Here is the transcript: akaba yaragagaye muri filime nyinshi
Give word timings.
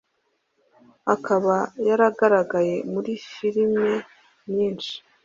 akaba 1.13 1.55
yaragagaye 1.87 2.75
muri 2.91 3.11
filime 3.33 3.91
nyinshi 4.53 4.95